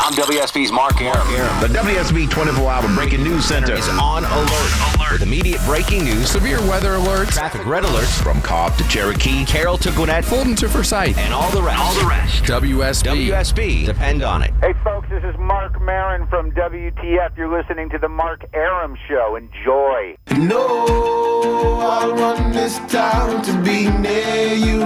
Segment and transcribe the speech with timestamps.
[0.00, 1.26] I'm WSB's Mark Arum.
[1.60, 4.96] The WSB 24 Hour Breaking News Center is on alert.
[4.96, 5.12] Alert.
[5.12, 9.76] With immediate breaking news, severe weather alerts, traffic red alerts from Cobb to Cherokee, Carroll
[9.78, 11.80] to Gwinnett, Fulton to Forsyth, and all the rest.
[11.80, 12.44] All the rest.
[12.44, 13.26] WSB.
[13.28, 13.86] WSB.
[13.86, 14.52] Depend on it.
[14.60, 17.36] Hey, folks, this is Marc Maron from WTF.
[17.36, 19.34] You're listening to the Mark Arum Show.
[19.34, 20.16] Enjoy.
[20.38, 24.78] No, I'll run this town to be near you.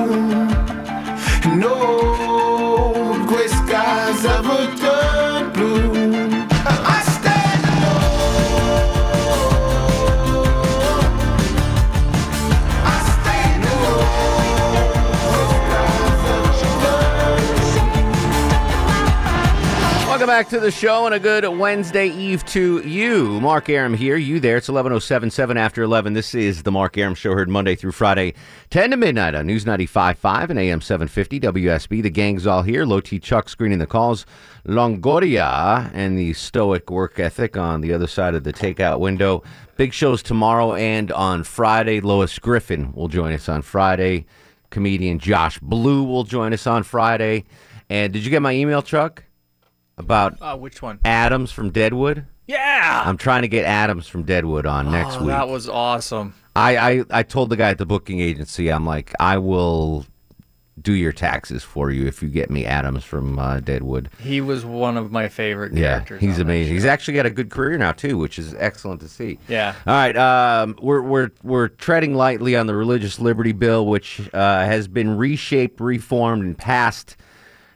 [1.54, 3.01] No
[3.32, 6.01] questa casa volta blu
[20.22, 23.40] Welcome back to the show and a good Wednesday Eve to you.
[23.40, 24.16] Mark Arum here.
[24.16, 24.56] You there.
[24.56, 26.12] It's 11.077 after 11.
[26.12, 28.34] This is the Mark Arum Show heard Monday through Friday,
[28.70, 32.02] 10 to midnight on News 95.5 and AM 750 WSB.
[32.04, 32.84] The gang's all here.
[32.84, 34.24] Low T Chuck screening the calls.
[34.64, 39.42] Longoria and the stoic work ethic on the other side of the takeout window.
[39.76, 41.98] Big shows tomorrow and on Friday.
[42.00, 44.26] Lois Griffin will join us on Friday.
[44.70, 47.44] Comedian Josh Blue will join us on Friday.
[47.90, 49.24] And did you get my email, Chuck?
[49.98, 50.98] About Uh, which one?
[51.04, 52.26] Adams from Deadwood.
[52.46, 53.02] Yeah.
[53.06, 55.28] I'm trying to get Adams from Deadwood on next oh, week.
[55.28, 56.34] That was awesome.
[56.54, 60.06] I, I I told the guy at the booking agency, I'm like, I will
[60.80, 64.10] do your taxes for you if you get me Adams from uh, Deadwood.
[64.18, 66.74] He was one of my favorite Yeah, he's amazing.
[66.74, 69.38] He's actually got a good career now too, which is excellent to see.
[69.48, 69.74] Yeah.
[69.86, 74.64] All right, um, we're we're we're treading lightly on the religious liberty bill, which uh,
[74.64, 77.16] has been reshaped, reformed, and passed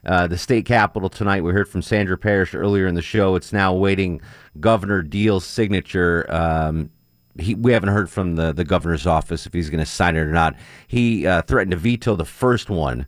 [0.07, 1.43] uh, the state capitol tonight.
[1.43, 3.35] We heard from Sandra Parrish earlier in the show.
[3.35, 4.21] It's now awaiting
[4.61, 6.27] Governor Deal's signature.
[6.33, 6.91] Um,
[7.39, 10.21] he, we haven't heard from the, the governor's office if he's going to sign it
[10.21, 10.55] or not.
[10.87, 13.07] He uh, threatened to veto the first one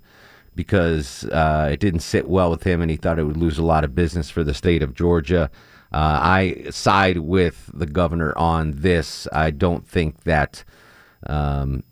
[0.55, 3.65] because uh, it didn't sit well with him and he thought it would lose a
[3.65, 5.51] lot of business for the state of Georgia.
[5.93, 9.29] Uh, I side with the governor on this.
[9.33, 10.65] I don't think that
[11.27, 11.85] um,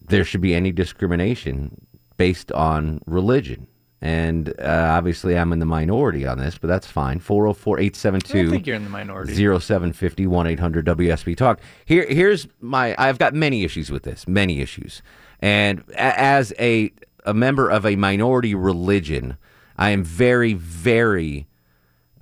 [0.00, 1.86] there should be any discrimination
[2.16, 3.66] based on religion.
[4.02, 7.18] And uh, obviously, I'm in the minority on this, but that's fine.
[7.20, 9.34] 404 872 I think you're in the minority.
[9.34, 11.60] 0750 800 WSB Talk.
[11.84, 12.94] Here, here's my.
[12.96, 15.02] I've got many issues with this, many issues.
[15.40, 16.92] And a- as a
[17.26, 19.36] a member of a minority religion,
[19.76, 21.46] I am very, very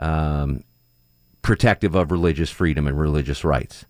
[0.00, 0.64] um,
[1.42, 3.84] protective of religious freedom and religious rights.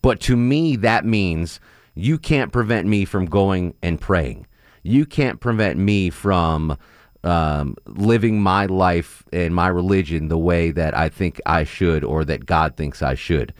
[0.00, 1.60] But to me, that means
[1.94, 4.46] you can't prevent me from going and praying.
[4.82, 6.76] You can't prevent me from
[7.24, 12.24] um, living my life and my religion the way that I think I should or
[12.26, 13.54] that God thinks I should.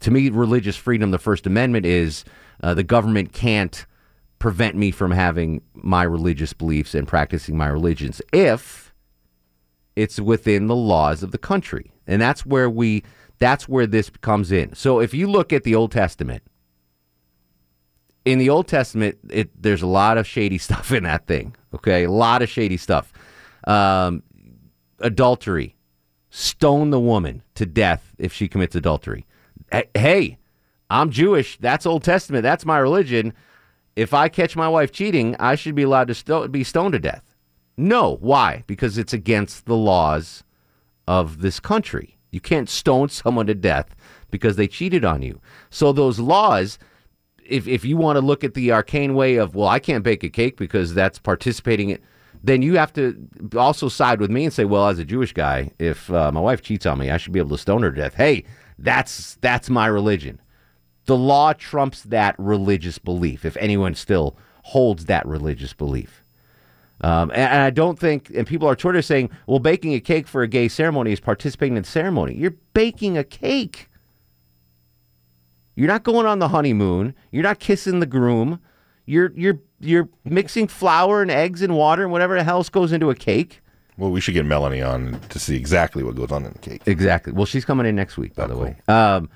[0.00, 2.24] To me, religious freedom, the First Amendment is
[2.62, 3.86] uh, the government can't
[4.38, 8.92] prevent me from having my religious beliefs and practicing my religions if
[9.96, 11.90] it's within the laws of the country.
[12.06, 13.02] And that's where we
[13.38, 14.74] that's where this comes in.
[14.74, 16.42] So if you look at the Old Testament,
[18.26, 21.56] in the Old Testament, it there's a lot of shady stuff in that thing.
[21.74, 23.12] Okay, a lot of shady stuff.
[23.66, 24.22] Um,
[24.98, 25.76] adultery,
[26.28, 29.24] stone the woman to death if she commits adultery.
[29.94, 30.38] Hey,
[30.90, 31.56] I'm Jewish.
[31.58, 32.42] That's Old Testament.
[32.42, 33.32] That's my religion.
[33.96, 36.98] If I catch my wife cheating, I should be allowed to sto- be stoned to
[36.98, 37.22] death.
[37.76, 38.64] No, why?
[38.66, 40.44] Because it's against the laws
[41.08, 42.18] of this country.
[42.30, 43.94] You can't stone someone to death
[44.30, 45.40] because they cheated on you.
[45.70, 46.78] So those laws,
[47.48, 50.22] if if you want to look at the arcane way of, well, I can't bake
[50.24, 51.98] a cake because that's participating in,
[52.42, 55.70] then you have to also side with me and say, well, as a Jewish guy,
[55.78, 57.96] if uh, my wife cheats on me, I should be able to stone her to
[57.96, 58.14] death.
[58.14, 58.44] Hey,
[58.78, 60.40] that's that's my religion.
[61.06, 63.44] The law trumps that religious belief.
[63.44, 66.24] If anyone still holds that religious belief.
[67.02, 70.26] Um, and, and I don't think, and people are Twitter saying, well, baking a cake
[70.26, 72.34] for a gay ceremony is participating in the ceremony.
[72.34, 73.88] You're baking a cake.
[75.76, 77.14] You're not going on the honeymoon.
[77.30, 78.60] You're not kissing the groom.
[79.04, 83.10] You're you're you're mixing flour and eggs and water and whatever the else goes into
[83.10, 83.60] a cake.
[83.98, 86.82] Well, we should get Melanie on to see exactly what goes on in the cake.
[86.86, 87.32] Exactly.
[87.32, 88.76] Well, she's coming in next week, by the way.
[88.88, 89.30] Um,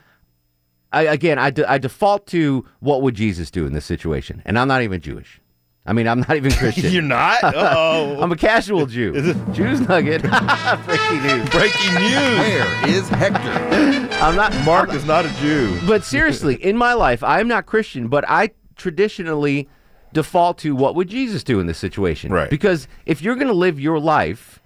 [0.93, 4.59] I, again, I, de- I default to what would Jesus do in this situation, and
[4.59, 5.41] I'm not even Jewish.
[5.90, 6.92] I mean, I'm not even Christian.
[6.92, 7.40] You're not?
[7.42, 8.16] Oh.
[8.22, 9.12] I'm a casual Jew.
[9.52, 10.22] Jews Nugget.
[10.84, 11.50] Breaking news.
[11.50, 12.38] Breaking news.
[12.38, 14.14] Where is Hector?
[14.22, 14.54] I'm not.
[14.64, 15.76] Mark is not a Jew.
[15.88, 19.69] But seriously, in my life, I'm not Christian, but I traditionally
[20.12, 22.32] default to what would Jesus do in this situation?
[22.32, 22.48] Right.
[22.48, 24.60] Because if you're going to live your life,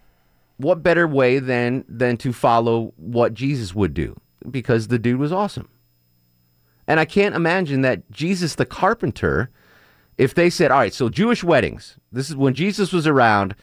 [0.58, 4.14] what better way than than to follow what Jesus would do?
[4.50, 5.70] Because the dude was awesome.
[6.86, 9.48] And I can't imagine that Jesus the carpenter,
[10.18, 13.54] if they said, all right, so Jewish weddings, this is when Jesus was around,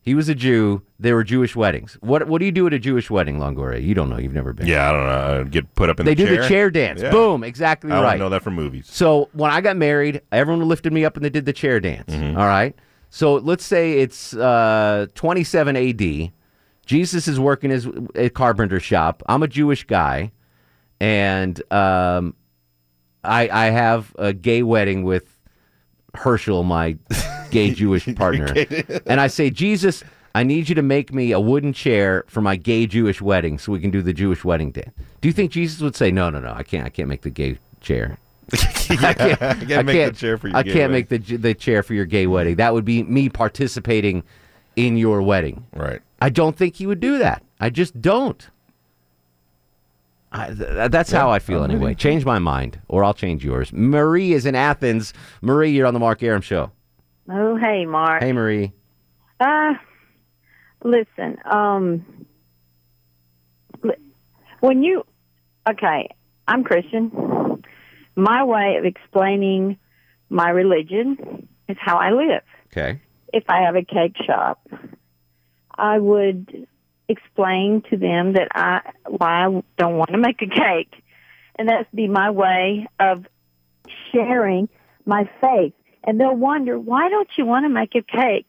[0.00, 0.82] He was a Jew.
[0.98, 1.96] There were Jewish weddings.
[2.00, 3.80] What What do you do at a Jewish wedding, Longoria?
[3.80, 4.18] You don't know.
[4.18, 4.66] You've never been.
[4.66, 5.40] Yeah, I don't know.
[5.42, 6.42] I'd Get put up in They the do chair.
[6.42, 7.02] the chair dance.
[7.02, 7.10] Yeah.
[7.12, 7.44] Boom.
[7.44, 8.06] Exactly I right.
[8.14, 8.88] only know that from movies.
[8.90, 12.10] So when I got married, everyone lifted me up and they did the chair dance.
[12.12, 12.36] Mm-hmm.
[12.36, 12.74] all right.
[13.10, 16.32] So let's say it's uh, 27 A.D.
[16.86, 19.22] Jesus is working his a carpenter shop.
[19.28, 20.32] I'm a Jewish guy,
[21.00, 22.34] and um,
[23.22, 25.28] I I have a gay wedding with
[26.14, 26.96] Herschel, my
[27.50, 28.54] gay Jewish partner,
[29.06, 30.04] and I say, Jesus,
[30.34, 33.72] I need you to make me a wooden chair for my gay Jewish wedding, so
[33.72, 34.92] we can do the Jewish wedding dance.
[35.20, 37.30] Do you think Jesus would say, No, no, no, I can't, I can't make the
[37.30, 38.18] gay chair.
[38.52, 41.82] I can't, I can't make the chair for your I can't make the the chair
[41.82, 42.56] for your gay wedding.
[42.56, 44.24] That would be me participating
[44.76, 45.64] in your wedding.
[45.74, 46.00] Right.
[46.20, 47.42] I don't think he would do that.
[47.60, 48.48] I just don't.
[50.32, 51.94] I, th- that's how I feel anyway.
[51.94, 53.72] Change my mind, or I'll change yours.
[53.72, 55.12] Marie is in Athens.
[55.42, 56.70] Marie, you're on the Mark Arum show.
[57.30, 58.22] Oh, hey, Mark.
[58.22, 58.72] Hey, Marie.
[59.38, 59.74] Uh,
[60.82, 62.26] listen, um,
[64.60, 65.04] when you,
[65.68, 66.08] okay,
[66.48, 67.62] I'm Christian.
[68.16, 69.78] My way of explaining
[70.30, 72.42] my religion is how I live.
[72.68, 73.00] Okay.
[73.32, 74.66] If I have a cake shop,
[75.76, 76.66] I would
[77.08, 80.92] explain to them that I why I don't want to make a cake,
[81.58, 83.26] and that's be my way of
[84.12, 84.68] sharing
[85.04, 85.74] my faith.
[86.04, 88.46] And they'll wonder why don't you want to make a cake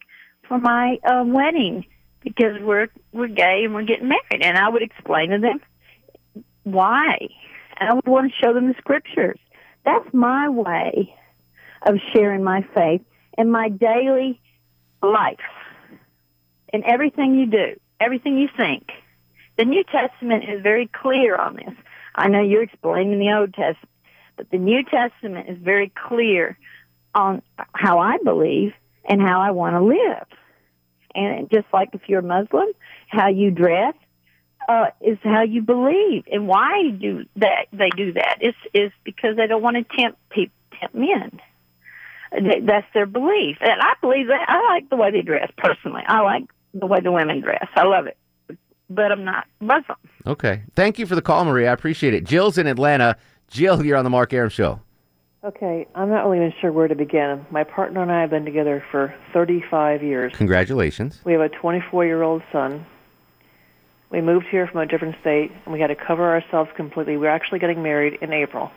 [0.47, 1.85] for my um, wedding?
[2.21, 5.59] Because we're we're gay and we're getting married, and I would explain to them
[6.63, 7.17] why,
[7.77, 9.39] and I would want to show them the scriptures.
[9.85, 11.13] That's my way
[11.85, 13.01] of sharing my faith
[13.37, 14.39] in my daily
[15.01, 15.37] life,
[16.71, 18.89] in everything you do, everything you think.
[19.57, 21.75] The New Testament is very clear on this.
[22.15, 23.89] I know you're explaining the Old Testament,
[24.35, 26.57] but the New Testament is very clear
[27.13, 27.41] on
[27.73, 28.73] how I believe
[29.05, 30.25] and how I want to live.
[31.15, 32.67] And just like if you're Muslim,
[33.07, 33.93] how you dress
[34.67, 37.67] uh, is how you believe, and why do that?
[37.71, 41.39] They do that is is because they don't want to tempt people, tempt men.
[42.31, 44.45] Th- That's their belief, and I believe that.
[44.47, 46.03] I like the way they dress personally.
[46.07, 47.67] I like the way the women dress.
[47.75, 48.17] I love it,
[48.89, 49.97] but I'm not Muslim.
[50.25, 50.63] Okay.
[50.75, 51.69] Thank you for the call, Maria.
[51.69, 52.23] I appreciate it.
[52.23, 53.17] Jill's in Atlanta.
[53.49, 54.79] Jill, you're on the Mark Arum show.
[55.43, 57.45] Okay, I'm not really even sure where to begin.
[57.51, 60.31] My partner and I have been together for 35 years.
[60.35, 61.19] Congratulations.
[61.25, 62.85] We have a 24 year old son.
[64.09, 67.17] We moved here from a different state, and we had to cover ourselves completely.
[67.17, 68.71] We're actually getting married in April.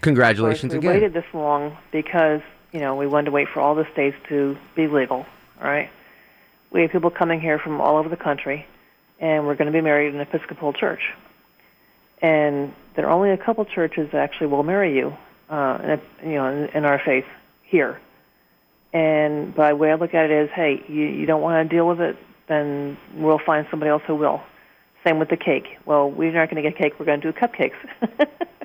[0.00, 0.90] Congratulations we again.
[0.92, 2.40] waited this long because
[2.72, 5.24] you know we wanted to wait for all the states to be legal.
[5.60, 5.88] All right,
[6.76, 8.66] we have people coming here from all over the country,
[9.18, 11.00] and we're going to be married in an Episcopal church.
[12.20, 15.16] And there are only a couple churches that actually will marry you,
[15.48, 17.24] uh, in, a, you know, in, in our faith
[17.62, 17.98] here.
[18.92, 21.88] And the way I look at it is, hey, you, you don't want to deal
[21.88, 24.42] with it, then we'll find somebody else who will.
[25.02, 25.78] Same with the cake.
[25.86, 27.00] Well, we're not going to get cake.
[27.00, 28.28] We're going to do cupcakes.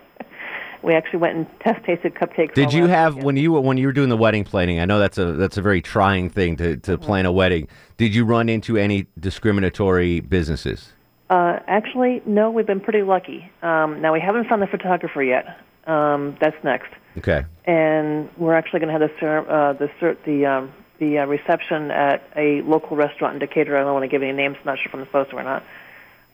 [0.83, 2.53] we actually went and test tasted cupcakes.
[2.53, 3.25] Did you have weekend.
[3.25, 4.79] when you when you were doing the wedding planning?
[4.79, 7.67] I know that's a that's a very trying thing to to plan a wedding.
[7.97, 10.93] Did you run into any discriminatory businesses?
[11.29, 12.51] Uh, actually, no.
[12.51, 13.49] We've been pretty lucky.
[13.61, 15.59] Um, now we haven't found the photographer yet.
[15.87, 17.43] Um, that's next, Okay.
[17.65, 21.25] and we're actually going to have the cer- uh, the cer- the um, the uh,
[21.25, 23.75] reception at a local restaurant in Decatur.
[23.75, 24.57] I don't want to give any names.
[24.59, 25.63] I'm not sure if I'm supposed to or not.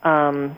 [0.02, 0.56] Um,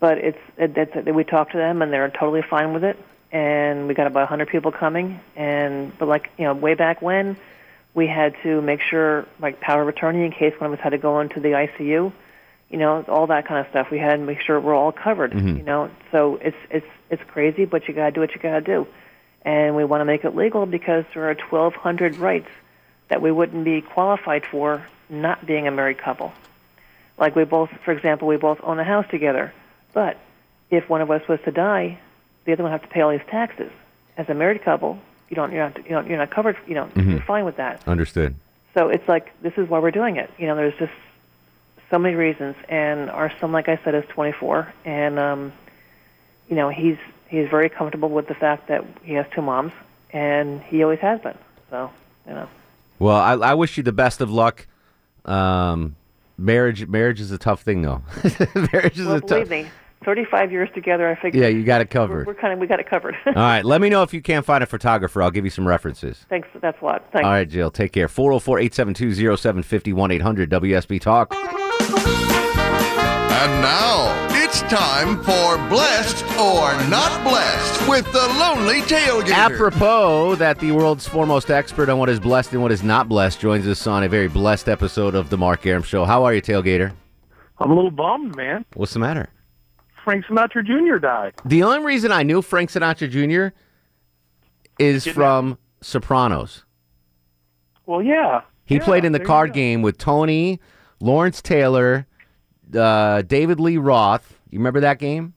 [0.00, 2.98] but it's it, it's we talked to them and they're totally fine with it.
[3.36, 5.20] And we got about 100 people coming.
[5.36, 7.36] And but like you know, way back when,
[7.94, 10.90] we had to make sure like power of attorney in case one of us had
[10.90, 12.12] to go into the ICU.
[12.70, 13.90] You know, all that kind of stuff.
[13.90, 15.32] We had to make sure we're all covered.
[15.32, 15.58] Mhm.
[15.58, 18.54] You know, so it's it's it's crazy, but you got to do what you got
[18.54, 18.86] to do.
[19.42, 22.48] And we want to make it legal because there are 1,200 rights
[23.08, 26.32] that we wouldn't be qualified for not being a married couple.
[27.18, 29.52] Like we both, for example, we both own a house together.
[29.92, 30.16] But
[30.70, 31.98] if one of us was to die,
[32.46, 33.70] the other one have to pay all these taxes.
[34.16, 34.98] As a married couple,
[35.28, 36.56] you don't, you're not, you don't, you're not covered.
[36.66, 37.10] You know, Mhm.
[37.10, 37.82] you're fine with that.
[37.86, 38.34] Understood.
[38.74, 40.30] So it's like this is why we're doing it.
[40.38, 40.92] You know, there's just
[41.90, 42.56] so many reasons.
[42.68, 45.52] And our son, like I said, is 24, and um,
[46.48, 46.96] you know, he's
[47.28, 49.72] he's very comfortable with the fact that he has two moms,
[50.12, 51.36] and he always has been.
[51.70, 51.90] So
[52.26, 52.48] you know.
[52.98, 54.66] Well, I, I wish you the best of luck.
[55.26, 55.96] Um,
[56.38, 58.02] marriage marriage is a tough thing, though.
[58.72, 59.28] marriage is Well, a tough.
[59.28, 59.66] believe me,
[60.06, 61.42] 35 years together, I figure.
[61.42, 62.26] Yeah, you got it We're, covered.
[62.28, 63.14] we're kind of we got it covered.
[63.26, 65.20] All right, let me know if you can't find a photographer.
[65.20, 66.24] I'll give you some references.
[66.30, 66.48] Thanks.
[66.62, 67.04] That's a lot.
[67.12, 67.26] Thanks.
[67.26, 67.70] All right, Jill.
[67.70, 68.08] Take care.
[68.08, 71.34] 404-872-0750 800 WSB Talk.
[71.34, 71.44] And
[73.60, 79.32] now, it's time for Blessed or Not Blessed with the Lonely Tailgater.
[79.32, 83.40] Apropos that the world's foremost expert on what is blessed and what is not blessed
[83.40, 86.04] joins us on a very blessed episode of the Mark Arum Show.
[86.04, 86.92] How are you, Tailgater?
[87.58, 88.64] I'm a little bummed, man.
[88.74, 89.28] What's the matter?
[90.06, 90.98] Frank Sinatra Jr.
[90.98, 91.34] died.
[91.44, 93.56] The only reason I knew Frank Sinatra Jr.
[94.78, 96.64] is from Sopranos.
[97.86, 98.42] Well, yeah.
[98.64, 100.60] He Yeah, played in the card game with Tony,
[101.00, 102.06] Lawrence Taylor,
[102.72, 104.38] uh, David Lee Roth.
[104.48, 105.34] You remember that game?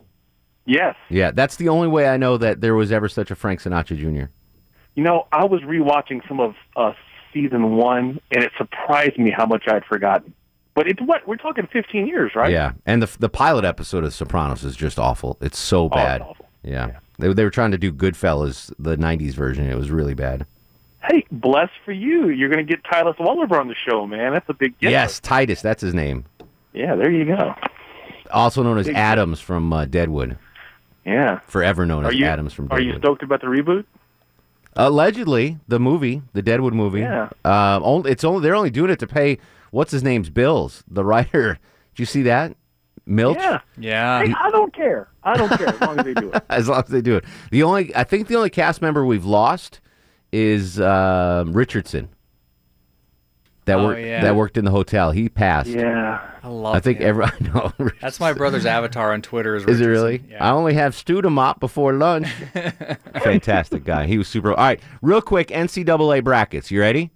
[0.67, 0.95] Yes.
[1.09, 3.97] Yeah, that's the only way I know that there was ever such a Frank Sinatra
[3.97, 4.29] Jr.
[4.93, 6.93] You know, I was rewatching some of uh,
[7.33, 10.35] season one, and it surprised me how much I'd forgotten.
[10.79, 12.53] But it's what we're talking 15 years, right?
[12.53, 15.37] Yeah, and the the pilot episode of Sopranos is just awful.
[15.41, 16.23] It's so Oh, it's bad.
[16.63, 16.99] Yeah.
[17.17, 19.69] They, they were trying to do Goodfellas, the '90s version.
[19.69, 20.45] It was really bad.
[21.03, 22.29] Hey, bless for you.
[22.29, 24.31] You're going to get Titus Welliver on the show, man.
[24.31, 24.91] That's a big get.
[24.91, 25.61] Yes, Titus.
[25.61, 26.23] That's his name.
[26.71, 27.55] Yeah, there you go.
[28.31, 30.37] Also known as Big- Adams from uh, Deadwood.
[31.05, 31.39] Yeah.
[31.39, 32.79] Forever known Are as you Adams from Deadwood.
[32.87, 33.83] Are you stoked about the reboot?
[34.77, 37.01] Allegedly, the movie, the Deadwood movie.
[37.01, 37.27] Yeah.
[37.43, 39.39] Uh, only, it's only they're only doing it to pay
[39.71, 40.83] what's his name's bills.
[40.87, 41.59] The writer.
[41.95, 42.55] Did you see that?
[43.05, 43.37] Milch.
[43.39, 43.61] Yeah.
[43.77, 44.23] Yeah.
[44.25, 45.07] Hey, I don't care.
[45.23, 46.43] I don't care as long as they do it.
[46.49, 47.25] as long as they do it.
[47.51, 49.79] The only I think the only cast member we've lost
[50.31, 52.09] is um Richardson.
[53.65, 54.21] That Oh, worked yeah.
[54.23, 55.11] that worked in the hotel.
[55.11, 55.69] He passed.
[55.69, 56.21] Yeah.
[56.43, 57.07] I love I think him.
[57.07, 57.73] every I know.
[58.01, 59.55] That's my brother's avatar on Twitter.
[59.55, 60.23] Is, Is it really?
[60.29, 60.43] Yeah.
[60.47, 62.27] I only have Studemop before lunch.
[63.23, 64.05] Fantastic guy.
[64.07, 64.51] He was super.
[64.51, 66.71] All right, real quick NCAA brackets.
[66.71, 67.11] You ready?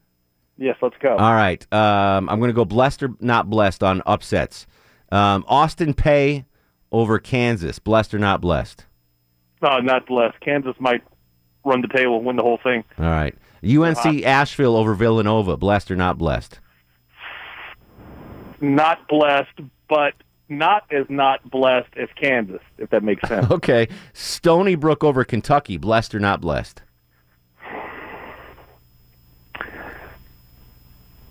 [0.57, 1.15] Yes, let's go.
[1.17, 1.65] All right.
[1.73, 4.67] Um, I'm going to go blessed or not blessed on upsets.
[5.11, 6.45] Um, Austin Peay
[6.91, 7.79] over Kansas.
[7.79, 8.85] Blessed or not blessed?
[9.61, 10.39] No, not blessed.
[10.41, 11.01] Kansas might
[11.65, 12.83] run the table, win the whole thing.
[12.99, 13.35] All right.
[13.65, 15.57] UNC Asheville over Villanova.
[15.57, 16.59] Blessed or not blessed?
[18.61, 20.13] Not blessed, but
[20.49, 23.47] not as not blessed as Kansas, if that makes sense.
[23.51, 23.87] Okay.
[24.13, 25.77] Stony Brook over Kentucky.
[25.77, 26.81] Blessed or not blessed?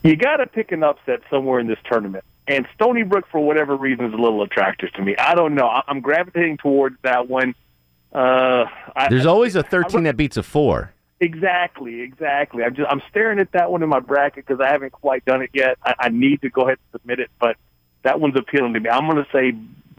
[0.03, 2.25] You got to pick an upset somewhere in this tournament.
[2.49, 5.17] And Stony Brook, for whatever reason, is a little attractive to me.
[5.17, 5.67] I don't know.
[5.69, 7.55] I- I'm gravitating towards that one.
[8.13, 10.93] Uh, I, There's always a 13 that beats a 4.
[11.21, 12.65] Exactly, exactly.
[12.65, 15.41] I'm just I'm staring at that one in my bracket because I haven't quite done
[15.41, 15.79] it yet.
[15.85, 17.57] I, I need to go ahead and submit it, but
[18.03, 18.91] that one's appealing to me.
[18.91, 19.53] I'm going to say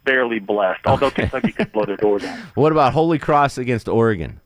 [0.04, 2.38] barely blessed, although Kentucky could blow their doors out.
[2.56, 4.42] What about Holy Cross against Oregon?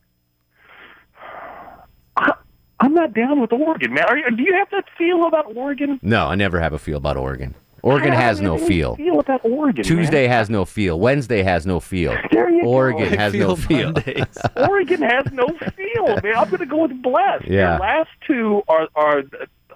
[2.79, 4.05] I'm not down with Oregon, man.
[4.05, 5.99] Are you, do you have that feel about Oregon?
[6.01, 7.55] No, I never have a feel about Oregon.
[7.83, 8.95] Oregon I has no feel.
[8.95, 9.83] Feel about Oregon.
[9.83, 10.99] Tuesday has no feel.
[10.99, 12.17] Wednesday has no feel.
[12.31, 12.65] There you.
[12.65, 14.25] Oregon I has no feel feel.
[14.57, 16.35] Oregon has no feel, man.
[16.35, 17.45] I'm going to go with blessed.
[17.45, 17.77] Yeah.
[17.77, 19.23] Their last two are are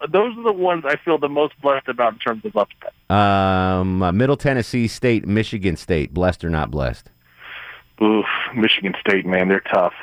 [0.09, 2.93] those are the ones I feel the most blessed about in terms of upset.
[3.09, 6.13] Um, uh, Middle Tennessee State, Michigan State.
[6.13, 7.09] Blessed or not blessed?
[8.01, 8.25] Oof,
[8.55, 9.93] Michigan State, man, they're tough.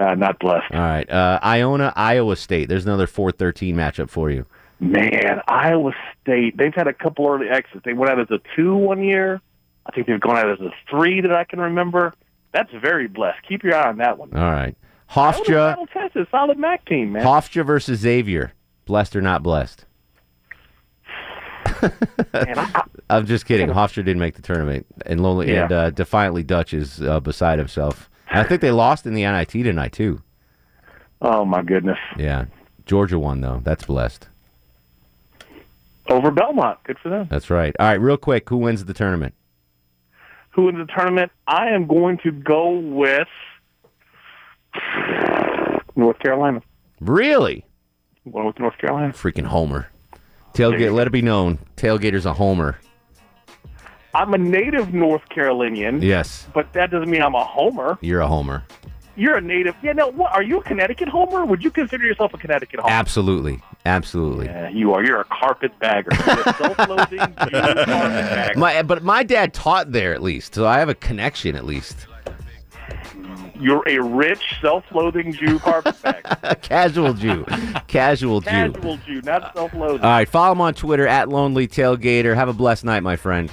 [0.00, 0.72] Uh, not blessed.
[0.72, 1.08] All right.
[1.10, 2.68] Uh, Iona, Iowa State.
[2.70, 4.46] There's another 4-13 matchup for you.
[4.80, 5.92] Man, Iowa
[6.22, 7.82] State, they've had a couple early exits.
[7.84, 9.42] They went out as a two one year.
[9.84, 12.14] I think they've gone out as a three that I can remember.
[12.52, 13.38] That's very blessed.
[13.46, 14.32] Keep your eye on that one.
[14.34, 14.74] All right.
[15.10, 17.24] Hofstra, Texas, solid MAC team, man.
[17.24, 18.52] Hofstra versus Xavier.
[18.86, 19.84] Blessed or not blessed?
[23.10, 23.68] I'm just kidding.
[23.68, 25.64] Hofstra didn't make the tournament, and lonely Yeah.
[25.64, 28.09] and uh, defiantly Dutch is uh, beside himself.
[28.30, 30.22] I think they lost in the NIT tonight too.
[31.20, 31.98] Oh my goodness.
[32.16, 32.46] Yeah,
[32.86, 33.60] Georgia won though.
[33.62, 34.28] That's blessed.
[36.08, 36.78] Over Belmont.
[36.84, 37.28] Good for them.
[37.30, 37.74] That's right.
[37.78, 39.34] All right, real quick, who wins the tournament?
[40.50, 41.30] Who wins the tournament?
[41.46, 43.28] I am going to go with
[45.94, 46.62] North Carolina.
[47.00, 47.64] Really?
[48.30, 49.12] Going with North Carolina.
[49.12, 49.88] Freaking Homer.
[50.54, 50.92] Tailgate.
[50.92, 51.58] Let it be known.
[51.76, 52.78] Tailgater's a Homer.
[54.14, 56.02] I'm a native North Carolinian.
[56.02, 57.98] Yes, But that doesn't mean I'm a homer.
[58.00, 58.64] you're a Homer.
[59.16, 59.74] You're a native.
[59.82, 60.32] Yeah, no, what?
[60.32, 61.44] Are you a Connecticut homer?
[61.44, 62.92] Would you consider yourself a Connecticut homer?
[62.92, 64.46] Absolutely, absolutely.
[64.46, 65.04] Yeah, you are.
[65.04, 66.10] You're a carpet bagger.
[66.26, 68.58] You're self-loathing Jew carpet bagger.
[68.58, 72.06] My, but my dad taught there at least, so I have a connection at least.
[73.58, 76.54] You're a rich, self-loathing Jew carpet bagger.
[76.62, 77.44] Casual Jew,
[77.88, 78.48] casual Jew.
[78.48, 80.00] Casual Jew, not self-loathing.
[80.02, 82.34] All right, follow him on Twitter at Lonely Tailgater.
[82.34, 83.50] Have a blessed night, my friend.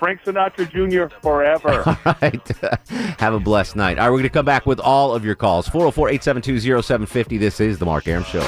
[0.00, 1.14] Frank Sinatra Jr.
[1.20, 1.82] forever.
[2.06, 2.48] All right,
[3.20, 3.98] have a blessed night.
[3.98, 5.68] All right, we're going to come back with all of your calls.
[5.68, 7.36] 404 872 0750.
[7.36, 8.40] This is The Mark Arum Show.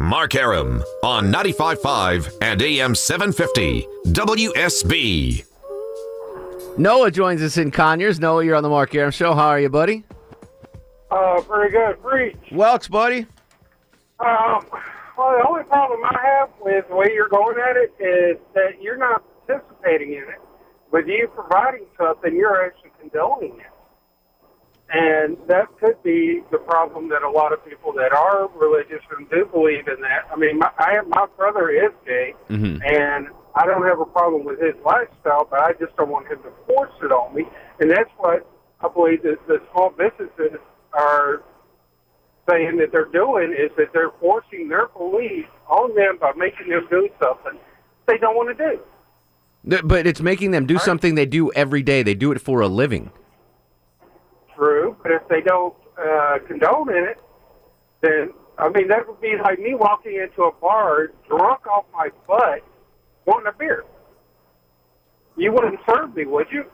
[0.00, 5.44] Mark Arum on 95.5 and AM 750 WSB.
[6.76, 8.18] Noah joins us in Conyers.
[8.18, 9.34] Noah, you're on The Mark Arum Show.
[9.34, 10.02] How are you, buddy?
[11.10, 12.02] Uh, very good.
[12.02, 12.36] Preach.
[12.50, 13.26] Welks, buddy.
[14.20, 14.64] Um,
[15.16, 18.80] well, the only problem I have with the way you're going at it is that
[18.80, 20.40] you're not participating in it.
[20.90, 23.66] With you providing something, you're actually condoning it.
[24.92, 29.28] And that could be the problem that a lot of people that are religious and
[29.30, 30.28] do believe in that.
[30.32, 32.80] I mean, my, I have, my brother is gay, Mhm.
[32.84, 36.38] and I don't have a problem with his lifestyle, but I just don't want him
[36.42, 37.48] to force it on me.
[37.80, 38.46] And that's what
[38.82, 40.60] I believe that the small businesses
[40.94, 41.42] are
[42.48, 46.86] saying that they're doing is that they're forcing their belief on them by making them
[46.90, 47.58] do something
[48.06, 49.80] they don't want to do.
[49.82, 52.02] But it's making them do something they do every day.
[52.02, 53.10] They do it for a living.
[54.54, 57.18] True, but if they don't uh, condone in it,
[58.02, 62.10] then I mean that would be like me walking into a bar drunk off my
[62.28, 62.62] butt,
[63.24, 63.84] wanting a beer.
[65.36, 66.64] You wouldn't serve me, would you?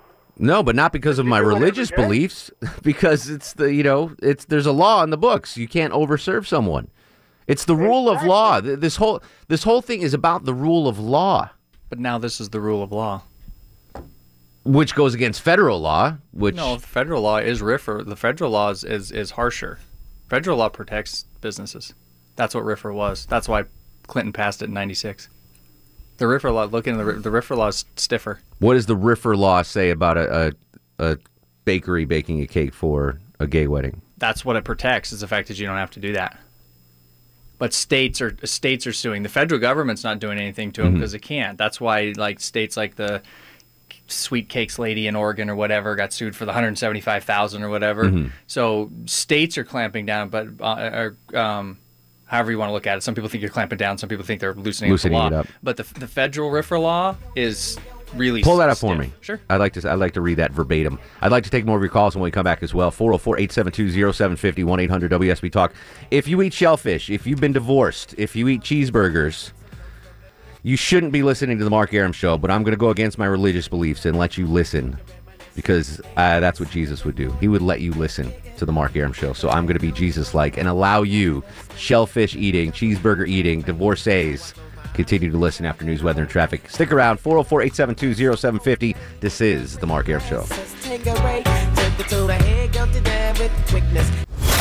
[0.43, 2.51] No, but not because of my religious beliefs.
[2.83, 5.57] Because it's the you know it's there's a law in the books.
[5.57, 6.89] You can't overserve someone.
[7.47, 8.61] It's the rule of law.
[8.61, 11.51] This whole this whole thing is about the rule of law,
[11.91, 13.23] But now this is the rule of law.
[14.65, 16.17] which goes against federal law.
[16.33, 18.07] Which no, federal law is RFRA.
[18.07, 19.79] The federal law is, is, is harsher.
[20.29, 21.93] Federal law protects businesses.
[22.37, 23.27] That's what RFRA was.
[23.27, 23.65] That's why
[24.07, 25.29] Clinton passed it in '96.
[26.21, 26.65] The RFRA law.
[26.65, 28.41] Look into the the RFRA law is stiffer.
[28.59, 30.49] what does the RFRA law say about a,
[30.99, 31.19] a a
[31.65, 34.03] bakery baking a cake for a gay wedding?
[34.19, 35.12] That's what it protects.
[35.12, 36.39] Is the fact that you don't have to do that.
[37.59, 39.23] But states are states are suing.
[39.23, 41.57] The federal government's not doing anything to them because it can't.
[41.57, 43.23] That's why like states like the
[44.07, 48.05] sweet cakes lady in Oregon or whatever got sued for the 175,000 or whatever.
[48.05, 48.31] Mhm.
[48.47, 51.79] So states are clamping down, but uh, or, um,
[52.31, 53.03] however you want to look at it.
[53.03, 53.99] Some people think you're clamping down.
[53.99, 55.41] Some people think they're loosening, Loosening up it the law.
[55.41, 55.47] up.
[55.63, 57.77] But the the federal RFRA law is
[58.15, 59.13] really Pull that up for me.
[59.21, 59.41] Sure.
[59.51, 59.91] I'd like to.
[59.91, 60.99] I'd like to read that verbatim.
[61.21, 62.91] I'd like to take more of your calls when we come back as well.
[62.91, 65.75] 404-872-0750, 1-800-WSB Talk.
[66.11, 69.53] If you eat shellfish, if you've been divorced, if you eat cheeseburgers,
[70.63, 72.37] you shouldn't be listening to the Mark Arum Show.
[72.39, 74.99] But I'm going to go against my religious beliefs and let you listen
[75.55, 77.31] because uh, that's what Jesus would do.
[77.41, 79.33] He would let you listen to the Mark Arum Show.
[79.33, 81.43] So I'm going to be Jesus-like and allow you,
[81.76, 84.55] shellfish eating, cheeseburger eating, divorcees,
[84.95, 86.69] continue to listen after news, weather, and traffic.
[86.69, 87.19] Stick around.
[87.19, 88.97] 404-872-0750.
[89.21, 90.45] This is the Mark Arum Show.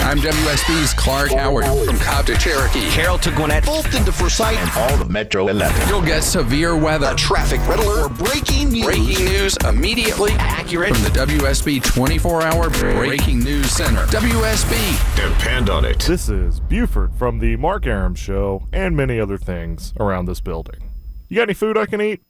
[0.10, 2.90] I'm WSB's Clark Howard from Cobb to Cherokee.
[2.90, 3.64] Carroll to Gwinnett.
[3.64, 4.58] Fulton to Forsyth.
[4.58, 5.88] And all the Metro 11.
[5.88, 8.86] You'll get severe weather, Traffic red alert or breaking news.
[8.86, 10.96] breaking news immediately, Accurate.
[10.96, 14.04] from the WSB 24-hour Breaking News Center.
[14.08, 15.16] WSB.
[15.16, 16.00] Depend on it.
[16.00, 20.90] This is Buford from the Mark Arum Show and many other things around this building.
[21.28, 22.24] You got any food I can eat?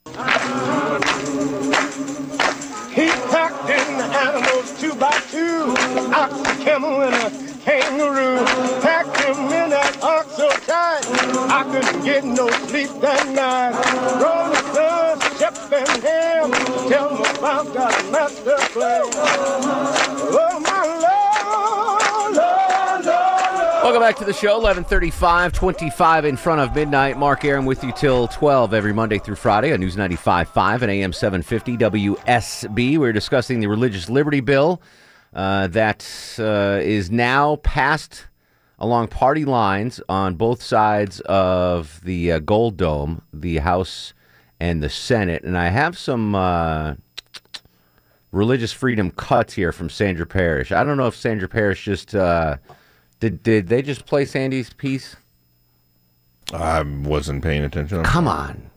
[2.89, 5.73] He packed in the animals two by two,
[6.13, 7.18] ox, camel, and a
[7.89, 8.45] kangaroo.
[8.81, 11.03] Packed him in that ox so tight,
[11.49, 13.73] I couldn't get no sleep that night.
[14.21, 16.51] Rolling Stone, Shep and Ham,
[16.89, 19.01] tell me about that master plan.
[20.31, 20.85] Oh, my
[22.31, 23.05] Lord, Lord.
[23.83, 24.59] Welcome back to the show.
[24.59, 27.17] 1135, 25 in front of midnight.
[27.17, 31.13] Mark Arum with you till 12 every Monday through Friday on News 95.5 and AM
[31.13, 32.97] 750 WSB.
[32.97, 34.79] We're discussing the Religious Liberty Bill
[35.33, 36.05] uh, that
[36.39, 38.25] uh, is now passed
[38.79, 44.13] along party lines on both sides of the uh, Gold Dome, the House
[44.59, 45.43] and the Senate.
[45.43, 46.95] And I have some uh,
[48.31, 50.71] religious freedom cuts here from Sandra Parrish.
[50.71, 52.57] I don't know if Sandra Parrish just uh,
[53.19, 53.43] did.
[53.43, 55.15] Did they just play Sandy's piece?
[56.53, 58.03] I wasn't paying attention.
[58.03, 58.68] Come on,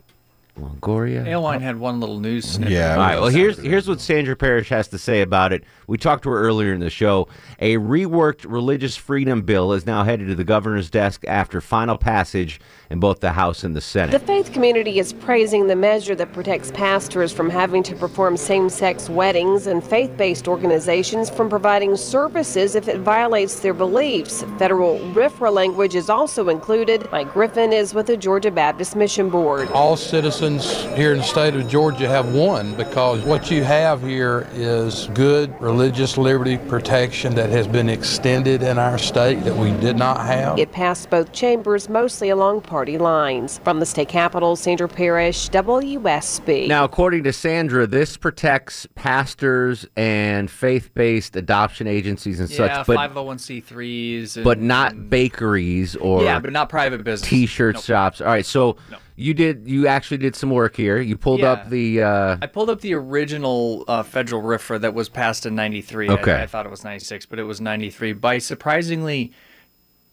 [0.59, 1.25] Longoria.
[1.25, 2.73] Airline had one little news snippet.
[2.73, 3.19] Yeah, All right.
[3.19, 5.63] Well, here's here's what Sandra Parrish has to say about it.
[5.87, 7.27] We talked to her earlier in the show.
[7.59, 12.59] A reworked religious freedom bill is now headed to the governor's desk after final passage
[12.93, 14.11] in both the House and the Senate.
[14.11, 18.69] The faith community is praising the measure that protects pastors from having to perform same
[18.69, 24.43] sex weddings and faith based organizations from providing services if it violates their beliefs.
[24.59, 27.11] Federal RFRA language is also included.
[27.11, 29.69] Mike Griffin is with the Georgia Baptist Mission Board.
[29.71, 34.47] all citizens here in the state of Georgia have won because what you have here
[34.53, 39.97] is good religious liberty protection that has been extended in our state that we did
[39.97, 40.59] not have.
[40.59, 43.59] It passed both chambers mostly along party lines.
[43.63, 46.67] From the state capitol, Sandra Parrish, WSB.
[46.67, 52.97] Now, according to Sandra, this protects pastors and faith-based adoption agencies and Yeah, such, but
[52.97, 54.35] 501c3s.
[54.35, 57.29] And, but not bakeries or yeah, but not private business.
[57.29, 58.21] t-shirt shops.
[58.21, 58.77] All right, so
[59.15, 60.99] you did you actually did some work here.
[60.99, 61.51] You pulled Yeah.
[61.53, 65.55] up the uh, I pulled up the original uh, federal RFRA that was passed in
[65.55, 66.09] '93.
[66.09, 66.33] Okay.
[66.33, 69.31] I, I thought it was '96, but it was '93 by surprisingly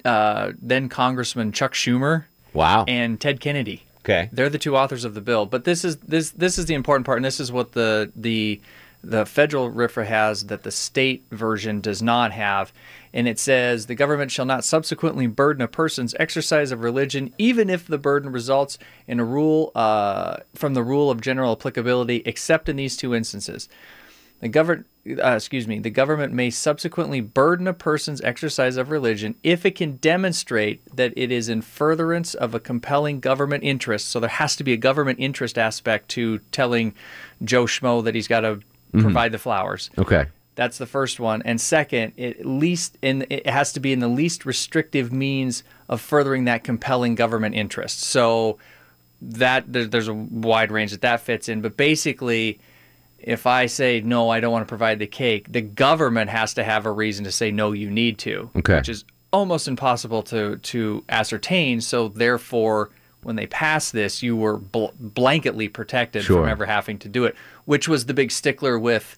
[0.05, 2.25] uh, then Congressman Chuck Schumer.
[2.53, 2.85] Wow.
[2.87, 3.85] And Ted Kennedy.
[4.05, 4.29] Okay.
[4.33, 5.47] They're the two authors of the bill.
[5.47, 8.61] But this is this this is the important part, and this is what the the
[9.03, 12.73] the federal RFRA has that the state version does not have.
[13.13, 17.71] And it says the government shall not subsequently burden a person's exercise of religion, even
[17.71, 22.69] if the burden results in a rule uh, from the rule of general applicability, except
[22.69, 23.69] in these two instances.
[24.41, 29.35] The government, uh, excuse me, the government may subsequently burden a person's exercise of religion
[29.43, 34.09] if it can demonstrate that it is in furtherance of a compelling government interest.
[34.09, 36.95] So there has to be a government interest aspect to telling
[37.43, 38.61] Joe Schmo that he's got to
[38.93, 39.03] Mhm.
[39.03, 39.89] provide the flowers.
[39.97, 40.27] Okay.
[40.57, 41.41] That's the first one.
[41.43, 45.63] And second, it at least in it has to be in the least restrictive means
[45.89, 48.03] of furthering that compelling government interest.
[48.03, 48.59] So
[49.23, 52.59] that there's a wide range that that fits in, but basically
[53.23, 56.65] if I say no, I don't want to provide the cake, the government has to
[56.65, 58.77] have a reason to say no, you need to, Okay.
[58.77, 61.81] which is almost impossible to to ascertain.
[61.81, 62.91] So therefore,
[63.23, 66.43] when they passed this, you were bl- blanketly protected Sure.
[66.43, 69.17] from ever having to do it, which was the big stickler with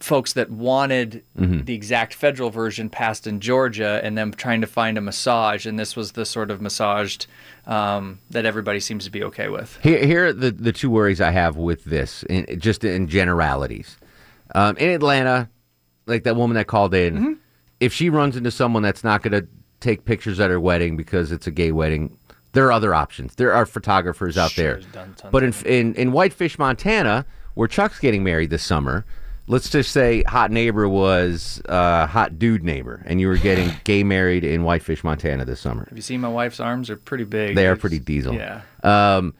[0.00, 1.64] folks that wanted Mhm.
[1.66, 5.78] the exact federal version passed in Georgia, and them trying to find a massage, and
[5.78, 7.26] this was the sort of massaged
[7.66, 9.78] um, that everybody seems to be okay with.
[9.82, 13.98] Here, here are the, the two worries I have with this, in, just in generalities.
[14.54, 15.48] Um, in Atlanta,
[16.06, 17.32] like that woman that called in, Mm-hmm.
[17.80, 19.46] if she runs into someone that's not going to
[19.80, 22.16] take pictures at her wedding because it's a gay wedding,
[22.52, 23.34] there are other options.
[23.34, 24.80] There are photographers out there.
[25.30, 29.04] But in, in in Whitefish, Montana, where Chuck's getting married this summer,
[29.48, 34.04] let's just say hot neighbor was uh, hot dude neighbor, and you were getting gay
[34.04, 35.86] married in Whitefish, Montana this summer.
[35.88, 36.88] Have you seen my wife's arms?
[36.88, 37.56] They're pretty big.
[37.56, 38.34] They are It's- pretty diesel.
[38.34, 38.60] Yeah.
[38.82, 39.34] Um,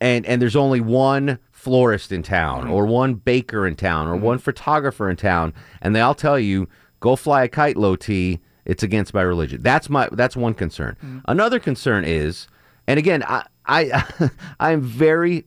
[0.00, 4.38] and and there's only one florist in town, or one baker in town, or one
[4.38, 8.40] photographer in town, and they all tell you go fly a kite, low T.
[8.64, 9.62] It's against my religion.
[9.62, 11.22] That's my that's one concern.
[11.26, 12.48] Another concern is,
[12.88, 14.04] and again, I I
[14.60, 15.44] I'm very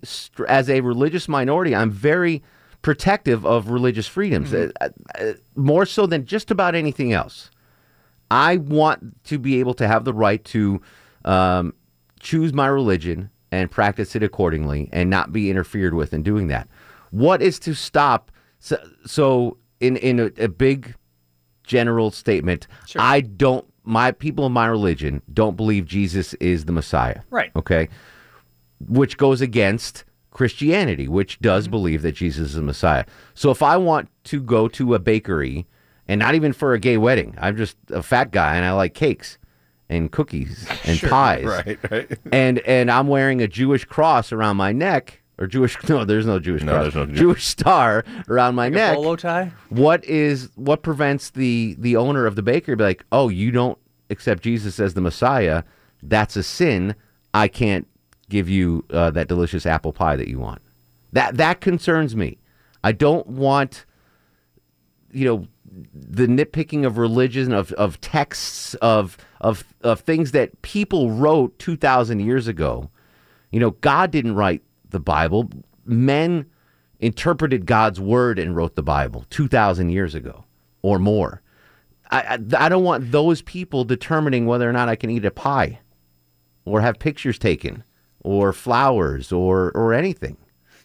[0.47, 2.41] as a religious minority, I'm very
[2.85, 7.49] protective of religious freedoms, uh, uh, more so than just about anything else.
[8.29, 10.79] I want to be able to have the right to
[11.25, 11.73] um,
[12.19, 16.67] choose my religion and practice it accordingly and not be interfered with in doing that.
[17.09, 18.29] What is to stop?
[18.59, 20.93] So, so in, in a, a big
[21.63, 22.67] general statement,
[22.97, 27.21] I don't, my people of my religion don't believe Jesus is the Messiah.
[27.31, 27.49] Right.
[27.55, 27.89] Okay.
[28.87, 30.03] Which goes against
[30.35, 31.71] Christianity, which does mm-hmm.
[31.71, 33.05] believe that Jesus is the Messiah.
[33.35, 35.65] So if I want to go to a bakery,
[36.09, 38.93] and not even for a gay wedding, I'm just a fat guy and I like
[38.93, 39.37] cakes
[39.87, 41.45] and cookies and Sure, pies.
[41.45, 42.19] right, right.
[42.33, 46.37] And and I'm wearing a Jewish cross around my neck or Jewish no, there's no
[46.39, 46.83] Jewish No, cross.
[46.83, 48.95] there's no Jew- Jewish star around my Like a neck.
[48.95, 49.53] bolo tie?
[49.69, 53.77] What is what prevents the the owner of the bakery be like, "Oh, you don't
[54.09, 55.63] accept Jesus as the Messiah.
[56.03, 56.93] That's a sin.
[57.33, 57.87] I can't
[58.29, 60.61] give you uh, that delicious apple pie that you want."
[61.13, 62.37] That that concerns me.
[62.83, 63.85] I don't want
[65.11, 65.47] you know
[65.93, 72.19] the nitpicking of religion of of texts of of of things that people wrote 2000
[72.19, 72.89] years ago
[73.51, 75.49] you know god didn't write the bible
[75.85, 76.45] men
[76.99, 80.45] interpreted god's word and wrote the bible 2000 years ago
[80.81, 81.41] or more
[82.11, 85.31] I, I i don't want those people determining whether or not i can eat a
[85.31, 85.79] pie
[86.63, 87.83] or have pictures taken
[88.25, 90.35] or flowers or or anything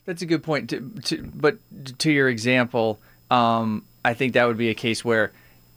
[0.04, 0.70] That's a good point.
[0.70, 1.58] To, to, but
[1.98, 2.98] to your example,
[3.30, 5.30] um, I think that would be a case where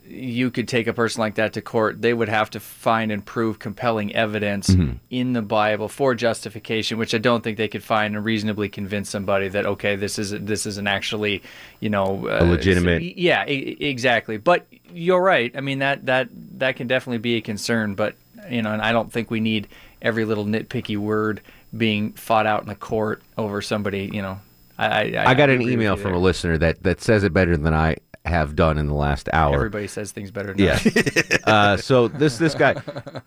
[0.06, 2.02] you could take a person like that to court.
[2.02, 4.98] They would have to find and prove compelling evidence Mhm.
[5.10, 9.10] in the Bible for justification, which I don't think they could find and reasonably convince
[9.10, 11.42] somebody that okay, this is this isn't actually,
[11.80, 14.36] you know, uh, A legitimate- Yeah, e- exactly.
[14.38, 15.52] But you're right.
[15.56, 16.28] I mean that that
[16.60, 17.96] that can definitely be a concern.
[17.96, 18.16] But
[18.50, 19.68] you know, and I don't think we need
[20.04, 21.42] every little nitpicky word
[21.76, 24.10] being fought out in a court over somebody.
[24.14, 24.40] You know,
[24.78, 26.20] I I, I, got an email from there.
[26.20, 29.56] a listener that, that says it better than I have done in the last hour.
[29.56, 30.54] Everybody says things better.
[30.54, 30.80] Than Yeah.
[30.84, 31.40] I.
[31.52, 32.76] uh, so this this guy,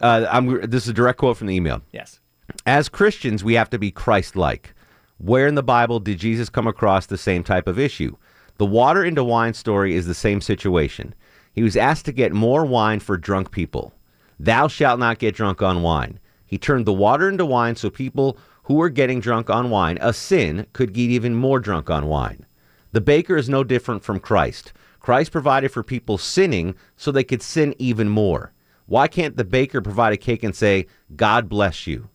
[0.00, 1.82] uh, I'm this is a direct quote from the email.
[1.92, 2.20] Yes.
[2.64, 4.72] As Christians, we have to be Christ-like.
[5.18, 8.16] Where in the Bible did Jesus come across the same type of issue?
[8.58, 11.14] The water into wine story is the same situation.
[11.52, 13.92] He was asked to get more wine for drunk people.
[14.38, 16.20] Thou shalt not get drunk on wine.
[16.46, 20.12] He turned the water into wine so people who were getting drunk on wine, a
[20.12, 22.46] sin, could get even more drunk on wine.
[22.92, 24.72] The baker is no different from Christ.
[25.00, 28.52] Christ provided for people sinning so they could sin even more.
[28.86, 32.08] Why can't the baker provide a cake and say, God bless you?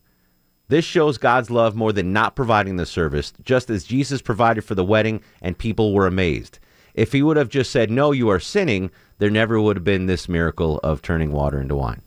[0.68, 4.74] This shows God's love more than not providing the service, just as Jesus provided for
[4.74, 6.58] the wedding and people were amazed.
[6.94, 10.06] If he would have just said, No, you are sinning, there never would have been
[10.06, 12.02] this miracle of turning water into wine.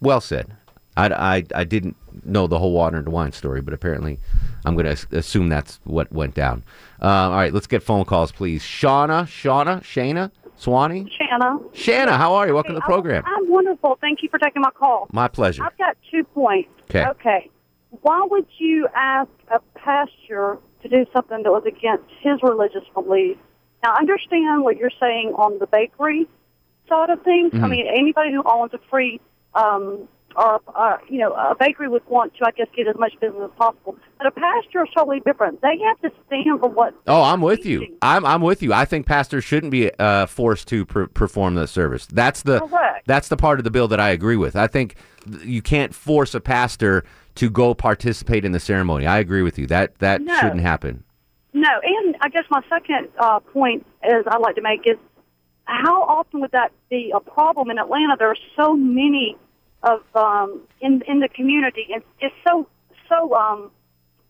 [0.00, 0.56] Well said.
[1.00, 4.18] I, I, I didn't know the whole water and wine story, but apparently
[4.64, 6.62] I'm going to assume that's what went down.
[7.00, 8.62] Uh, all right, let's get phone calls, please.
[8.62, 11.10] Shauna, Shauna, Shana, Swanee?
[11.18, 11.58] Shanna.
[11.72, 12.54] Shanna, how are you?
[12.54, 13.22] Welcome to the program.
[13.26, 13.96] I'm wonderful.
[14.00, 15.08] Thank you for taking my call.
[15.12, 15.64] My pleasure.
[15.64, 16.68] I've got two points.
[16.90, 17.06] Okay.
[17.06, 17.50] Okay.
[18.02, 23.40] Why would you ask a pastor to do something that was against his religious beliefs?
[23.82, 26.28] Now, understand what you're saying on the bakery
[26.88, 27.50] side of things.
[27.54, 27.64] I Mm-hmm.
[27.64, 27.70] Mhm.
[27.70, 29.20] mean, anybody who owns a free
[29.54, 33.12] um, or uh, you know a bakery would want to, I guess, get as much
[33.20, 33.96] business as possible.
[34.18, 35.60] But a pastor is totally different.
[35.62, 37.96] They have to stand for what Oh, I'm with you.
[38.02, 38.72] I'm I'm with you.
[38.72, 42.06] I think pastors shouldn't be uh, forced to per- perform the service.
[42.06, 43.06] That's the Correct.
[43.06, 44.56] that's the part of the bill that I agree with.
[44.56, 44.94] I think
[45.42, 47.04] you can't force a pastor
[47.36, 49.06] to go participate in the ceremony.
[49.06, 49.66] I agree with you.
[49.66, 50.34] That that No.
[50.36, 51.04] shouldn't happen.
[51.52, 54.96] No, and I guess my second uh, point is I'd like to make is
[55.64, 58.16] how often would that be a problem in Atlanta?
[58.18, 59.36] There are so many
[59.82, 62.68] of um, in in the community, and it's so
[63.08, 63.34] so.
[63.34, 63.70] Um,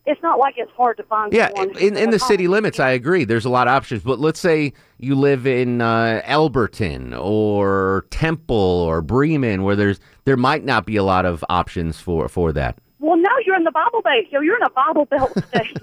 [0.07, 1.33] it's not like it's hard to find.
[1.33, 3.25] Yeah, in in the city limits, I agree.
[3.25, 8.57] There's a lot of options, but let's say you live in uh, Elberton or Temple
[8.57, 12.79] or Bremen, where there's there might not be a lot of options for for that.
[12.99, 14.25] Well, no, you're in the Bible Belt.
[14.31, 15.79] So you're in a Bible Belt state,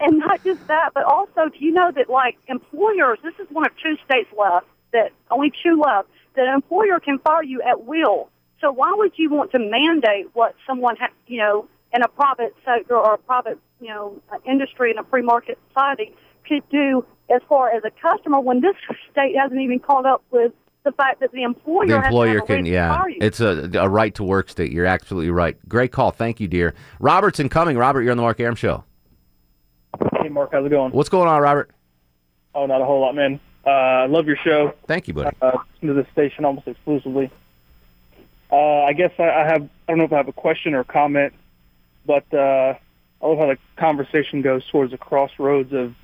[0.00, 3.18] and not just that, but also, do you know that like employers?
[3.22, 7.18] This is one of two states left that only two left that an employer can
[7.18, 8.30] fire you at will.
[8.64, 12.54] So why would you want to mandate what someone, ha- you know, in a private
[12.64, 16.14] sector or a private, you know, uh, industry in a free market society
[16.48, 18.74] could do as far as a customer when this
[19.12, 20.50] state hasn't even caught up with
[20.84, 24.14] the fact that the employer, The employer have can, reason yeah, it's a a right
[24.14, 24.72] to work state.
[24.72, 25.58] You're absolutely right.
[25.68, 26.72] Great call, thank you, dear.
[27.00, 27.76] Robertson coming.
[27.76, 28.82] Robert, you're on the Mark Arum show.
[30.22, 30.92] Hey, Mark, how's it going?
[30.92, 31.70] What's going on, Robert?
[32.54, 33.40] Oh, not a whole lot, man.
[33.66, 34.72] Uh, I love your show.
[34.86, 35.36] Thank you, buddy.
[35.42, 37.30] Uh, listen to this station almost exclusively.
[38.50, 40.80] Uh, I guess I, I have, I don't know if I have a question or
[40.80, 41.32] a comment,
[42.06, 42.74] but uh,
[43.22, 45.94] I love how the conversation goes towards the crossroads of,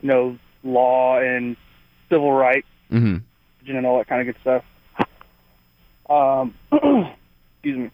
[0.00, 1.56] you know, law and
[2.08, 3.76] civil rights Mm-hmm.
[3.76, 4.64] and all that kind of good stuff.
[6.08, 6.54] Um,
[7.54, 7.90] excuse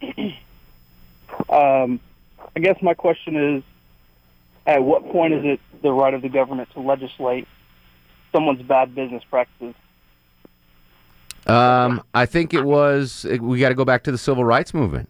[1.50, 2.00] um,
[2.56, 3.62] I guess my question is,
[4.66, 7.46] at what point is it the right of the government to legislate
[8.32, 9.74] someone's bad business practices?
[11.46, 13.26] Um, I think it was.
[13.40, 15.08] We got to go back to the civil rights movement.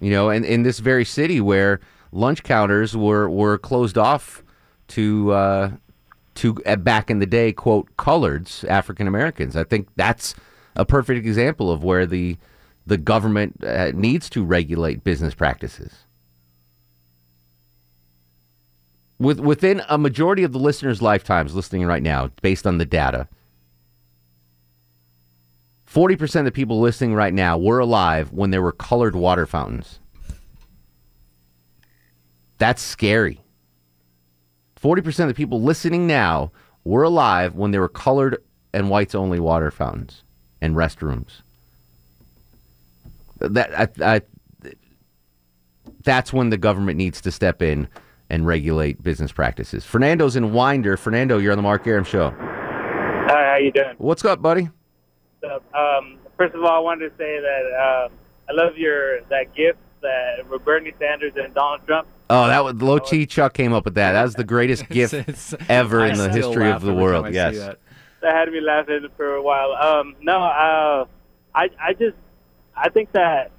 [0.00, 1.80] You know, and in this very city where
[2.12, 4.42] lunch counters were were closed off
[4.88, 5.70] to uh,
[6.36, 9.56] to uh, back in the day, quote coloreds, African Americans.
[9.56, 10.34] I think that's
[10.76, 12.36] a perfect example of where the
[12.86, 15.92] the government uh, needs to regulate business practices.
[19.18, 23.26] With, within a majority of the listeners' lifetimes listening right now, based on the data,
[25.86, 30.00] 40% of the people listening right now were alive when there were colored water fountains.
[32.58, 33.40] That's scary.
[34.80, 36.52] 40% of the people listening now
[36.84, 40.22] were alive when there were colored and whites only water fountains
[40.60, 41.42] and restrooms.
[43.38, 44.22] That I, I,
[46.02, 47.88] that's when the government needs to step in
[48.28, 49.84] and regulate business practices.
[49.84, 50.96] Fernando's in Winder.
[50.96, 52.30] Fernando, you're on the Mark Arum show.
[52.30, 53.94] Hi, how you doing?
[53.98, 54.68] What's up, buddy?
[55.46, 58.08] So, um, first of all, I wanted to say that uh,
[58.48, 62.08] I love your that gift that with Bernie Sanders and Donald Trump.
[62.28, 64.12] Oh, that was Low Chi Chuck came up with that.
[64.12, 65.14] That was the greatest gift
[65.68, 67.26] ever I in the history of the world.
[67.26, 67.56] time Yes.
[67.58, 67.78] that.
[68.22, 69.72] That had me laughing for a while.
[69.72, 71.06] Um, no, uh,
[71.54, 72.16] I I just
[72.76, 73.52] I think that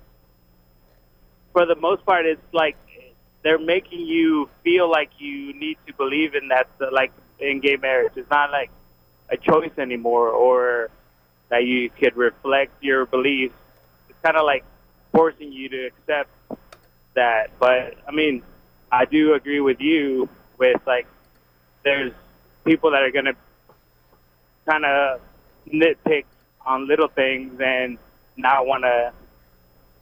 [1.54, 2.76] for the most part, it's like
[3.44, 8.12] they're making you feel like you need to believe in that, like in gay marriage.
[8.16, 8.72] It's not like
[9.30, 10.90] a choice anymore, or
[11.50, 13.56] that you could reflect your beliefs.
[14.10, 14.64] It's kind of like
[15.12, 16.30] forcing you to accept
[17.16, 17.52] that.
[17.60, 18.44] But I mean,
[18.92, 21.08] I do agree with you with like
[21.84, 22.14] there's
[22.66, 23.34] people that are gonna
[24.66, 25.22] kind of
[25.68, 26.26] nitpick
[26.66, 27.98] on little things and
[28.36, 29.14] not want to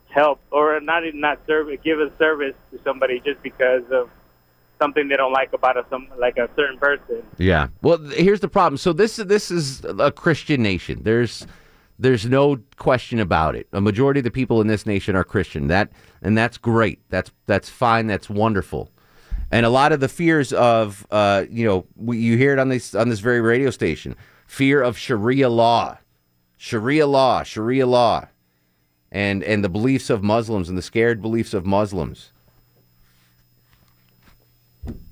[0.09, 4.09] help or not even not serve give a service to somebody just because of
[4.79, 7.23] something they don't like about a some like a certain person.
[7.37, 7.67] Yeah.
[7.81, 8.77] Well, here's the problem.
[8.77, 11.01] So this this is a Christian nation.
[11.03, 11.45] There's
[11.97, 13.67] there's no question about it.
[13.71, 15.67] A majority of the people in this nation are Christian.
[15.67, 16.99] That and that's great.
[17.09, 18.07] That's that's fine.
[18.07, 18.91] That's wonderful.
[19.51, 22.95] And a lot of the fears of uh, you know you hear it on this
[22.95, 24.15] on this very radio station.
[24.47, 25.97] Fear of Sharia law,
[26.57, 28.27] Sharia law, Sharia law,
[29.11, 32.31] and and the beliefs of Muslims and the scared beliefs of Muslims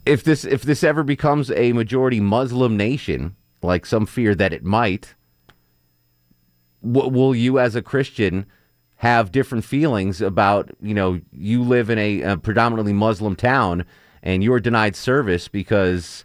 [0.06, 4.64] if this if this ever becomes a majority Muslim nation, like some fear that it
[4.64, 5.16] might,
[6.84, 8.46] w- will you, as a Christian,
[8.98, 13.86] have different feelings about you know you live in a, a predominantly Muslim town
[14.22, 16.24] and you are denied service because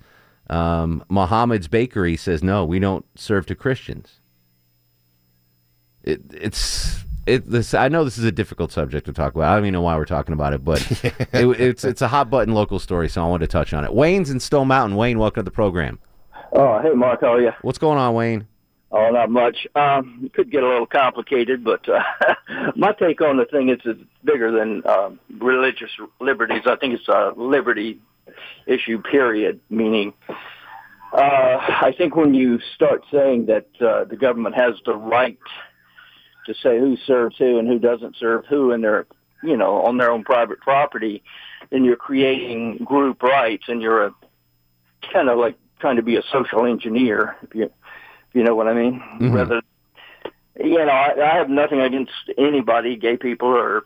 [0.49, 4.21] um, Muhammad's Bakery says no, we don't serve to Christians.
[6.03, 7.75] It, it's it, this.
[7.75, 9.51] I know this is a difficult subject to talk about.
[9.51, 12.31] I don't even know why we're talking about it, but it, it's it's a hot
[12.31, 13.93] button local story, so I wanted to touch on it.
[13.93, 14.97] Wayne's in Stone Mountain.
[14.97, 15.99] Wayne, welcome to the program.
[16.53, 17.53] Oh, hey, Mark, how are you?
[17.63, 18.47] What's going on, Wayne?
[18.91, 19.67] Oh, not much.
[19.75, 22.03] Um, it could get a little complicated, but uh,
[22.77, 26.63] my take on the thing is it's bigger than um, religious liberties.
[26.65, 28.01] I think it's a liberty
[28.67, 30.15] issue, period, meaning
[31.13, 35.39] uh, I think when you start saying that uh, the government has the right
[36.49, 39.07] to say who serves who and who doesn't serve who in their,
[39.43, 41.23] you know, on their own private property,
[41.71, 44.15] then you're creating group rights and you're a
[45.13, 48.69] kind of like trying to be a social engineer, if you, if you know what
[48.69, 49.01] I mean.
[49.21, 49.35] Mhm.
[49.35, 49.61] Rather,
[50.59, 53.85] you know, I, I have nothing against anybody, gay people or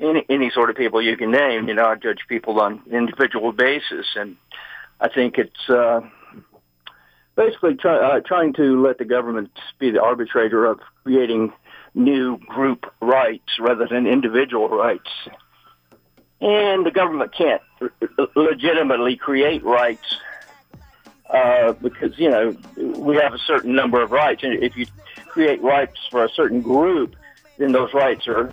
[0.00, 1.68] any any sort of people you can name.
[1.68, 4.36] You know, I judge people on individual basis, and
[5.00, 6.00] I think it's uh,
[7.36, 11.52] basically try, uh, trying to let the government be the arbitrator of creating
[11.94, 15.10] new group rights rather than individual rights.
[16.40, 17.62] And the government can't
[18.34, 20.16] legitimately create rights
[21.30, 24.86] uh, because you know we have a certain number of rights, and if you
[25.28, 27.16] create rights for a certain group,
[27.58, 28.52] then those rights are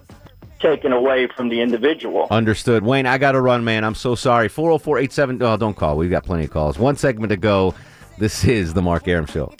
[0.59, 2.27] taken away from the individual.
[2.31, 2.83] Understood.
[2.83, 3.83] Wayne, I got to run, man.
[3.83, 4.49] I'm so sorry.
[4.49, 5.41] 404 87.
[5.41, 5.97] Oh, don't call.
[5.97, 6.77] We've got plenty of calls.
[6.77, 7.73] One segment to go.
[8.17, 9.53] This is the Mark Arum Show.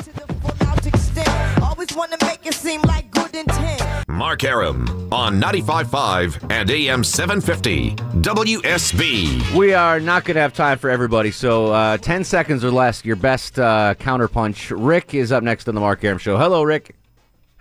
[4.09, 7.91] Mark Arum on 95.5 and AM 750
[8.21, 9.55] WSB.
[9.55, 13.05] We are not going to have time for everybody, so uh, 10 seconds or less,
[13.05, 14.73] your best uh, counterpunch.
[14.75, 16.37] Rick is up next on the Mark Arum Show.
[16.37, 16.95] Hello, Rick.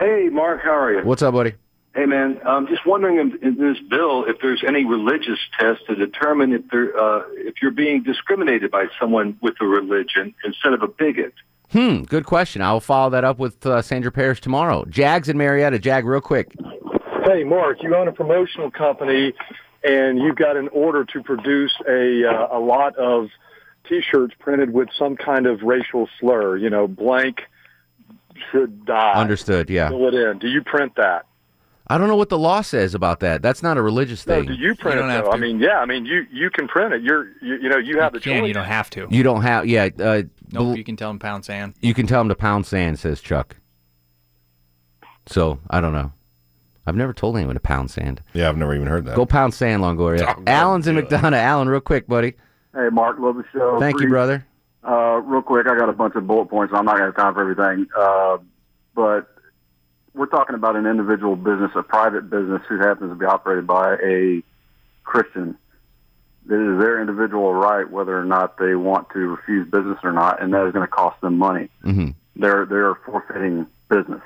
[0.00, 1.04] Hey, Mark, how are you?
[1.04, 1.52] What's up, buddy?
[1.94, 2.40] Hey, man.
[2.46, 6.62] I'm just wondering in, in this bill if there's any religious test to determine if
[6.70, 11.34] there uh, if you're being discriminated by someone with a religion instead of a bigot.
[11.72, 12.62] Hmm, good question.
[12.62, 14.84] I'll follow that up with uh, Sandra Parrish tomorrow.
[14.86, 15.78] Jags and Marietta.
[15.78, 16.52] Jag, real quick.
[17.24, 19.34] Hey, Mark, you own a promotional company,
[19.84, 23.28] and you've got an order to produce a uh, a lot of
[23.86, 26.56] T-shirts printed with some kind of racial slur.
[26.56, 27.42] You know, blank
[28.50, 29.12] should die.
[29.14, 29.88] Understood, yeah.
[29.90, 30.38] Fill it in.
[30.38, 31.26] Do you print that?
[31.90, 33.40] I don't know what the law says about that.
[33.40, 34.46] That's not a religious No, thing.
[34.48, 35.30] do you print it though?
[35.32, 35.78] I mean, yeah.
[35.78, 37.02] I mean, you you can print it.
[37.02, 38.48] You're you, you know you have the can, choice.
[38.48, 39.06] you don't have to.
[39.10, 39.88] You don't have, yeah.
[39.98, 41.74] Uh, Nope, you can tell them pound sand.
[41.80, 43.56] You can tell him to pound sand, says Chuck.
[45.26, 46.12] So I don't know.
[46.86, 48.22] I've never told anyone to pound sand.
[48.32, 49.14] Yeah, I've never even heard that.
[49.14, 50.42] Go pound sand, Longoria.
[50.46, 51.34] Alan's in McDonough.
[51.34, 52.34] Alan, real quick, buddy.
[52.74, 53.78] Hey, Mark, love the show.
[53.78, 54.46] Thank you, brother.
[54.86, 56.72] Uh, real quick, I got a bunch of bullet points.
[56.74, 57.86] I'm not going to have time for everything.
[57.94, 58.38] Uh,
[58.94, 59.37] but
[60.18, 63.94] we're talking about an individual business, a private business who happens to be operated by
[63.94, 64.42] a
[65.04, 65.56] Christian.
[66.44, 70.42] It is their individual right whether or not they want to refuse business or not,
[70.42, 71.68] and that is going to cost them money.
[71.84, 72.10] Mm-hmm.
[72.36, 74.22] They're they're forfeiting business.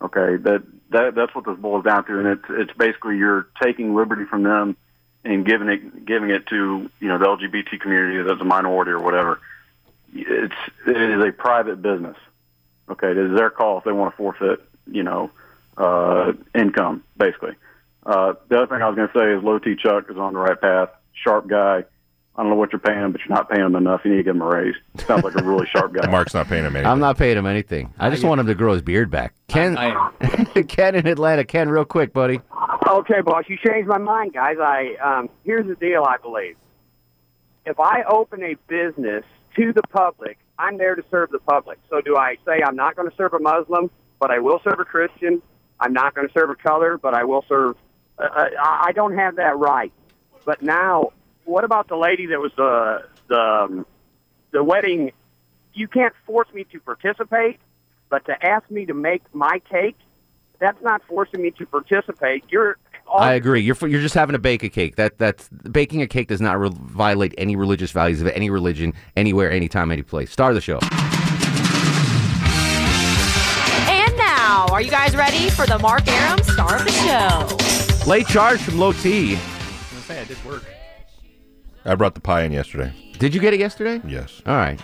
[0.00, 3.94] Okay, that that that's what this boils down to, and it's it's basically you're taking
[3.94, 4.76] liberty from them
[5.24, 9.00] and giving it giving it to you know the LGBT community that's a minority or
[9.00, 9.40] whatever.
[10.14, 10.54] It's
[10.86, 12.16] it is a private business.
[12.88, 15.30] Okay, it is their call if they want to forfeit you know
[15.76, 17.52] uh, income basically.
[18.04, 20.34] Uh, the other thing I was going to say is Low T Chuck is on
[20.34, 20.90] the right path.
[21.12, 21.84] Sharp guy.
[22.38, 24.02] I don't know what you're paying him, but you're not paying him enough.
[24.04, 24.74] You need to give him a raise.
[25.06, 26.06] Sounds like a really sharp guy.
[26.08, 26.90] Mark's not paying him anything.
[26.92, 27.94] I'm not paying him anything.
[27.98, 29.32] I just want him to grow his beard back.
[29.48, 29.74] Ken,
[30.68, 31.44] Ken in Atlanta.
[31.44, 32.40] Ken, real quick, buddy.
[32.86, 34.56] Okay, boss, you changed my mind, guys.
[34.60, 36.04] I um, here's the deal.
[36.04, 36.56] I believe
[37.64, 39.24] if I open a business
[39.56, 41.78] to the public, I'm there to serve the public.
[41.90, 44.80] So do I say I'm not going to serve a Muslim, but I will serve
[44.80, 45.42] a Christian?
[45.80, 47.76] I'm not going to serve a color, but I will serve.
[48.18, 49.92] Uh, I I don't have that right.
[50.44, 51.12] But now,
[51.44, 53.86] what about the lady that was the the um,
[54.52, 55.12] the wedding?
[55.74, 57.58] You can't force me to participate,
[58.08, 59.98] but to ask me to make my cake,
[60.58, 62.44] that's not forcing me to participate.
[62.48, 62.78] You're
[63.12, 63.60] I agree.
[63.60, 64.96] You're you're just having to bake a cake.
[64.96, 68.94] That that's baking a cake does not re- violate any religious values of any religion,
[69.16, 70.30] anywhere, anytime, any place.
[70.32, 70.80] Star of the show.
[74.76, 78.06] Are you guys ready for the Mark Arum star of the show?
[78.06, 79.30] Late charge from Low T.
[79.30, 79.40] I was
[79.90, 80.64] gonna say I did work.
[81.86, 82.92] I brought the pie in yesterday.
[83.18, 84.06] Did you get it yesterday?
[84.06, 84.42] Yes.
[84.44, 84.78] All right.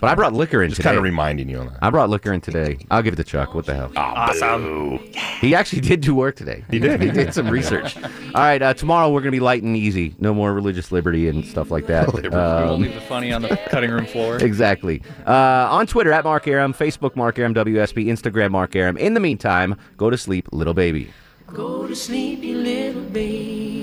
[0.00, 0.88] But I brought liquor in just today.
[0.88, 1.78] kind of reminding you on that.
[1.82, 2.78] I brought liquor in today.
[2.90, 3.54] I'll give it to Chuck.
[3.54, 3.92] What the hell?
[3.96, 4.98] Awesome.
[5.40, 6.64] He actually did do work today.
[6.70, 7.00] He did.
[7.02, 7.96] he did some research.
[8.02, 8.62] All right.
[8.62, 10.14] Uh, tomorrow we're going to be light and easy.
[10.18, 12.12] No more religious liberty and stuff like that.
[12.14, 14.36] we won't Um, leave the funny on the cutting room floor.
[14.38, 15.02] Exactly.
[15.26, 18.96] Uh, on Twitter at Mark Arum, Facebook Mark Arum WSB, Instagram Mark Arum.
[18.96, 21.10] In the meantime, go to sleep, little baby.
[21.48, 23.81] Go to sleep, you little baby.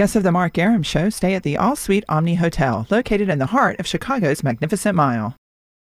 [0.00, 3.38] Guests of the Mark Arum Show stay at the All Suite Omni Hotel, located in
[3.38, 5.36] the heart of Chicago's Magnificent Mile.